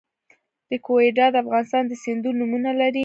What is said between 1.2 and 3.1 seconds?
د افغانستان د سیندونو نومونه لري